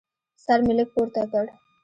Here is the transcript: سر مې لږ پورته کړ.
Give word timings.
سر 0.43 0.59
مې 0.65 0.73
لږ 0.77 0.89
پورته 0.93 1.21
کړ. 1.31 1.45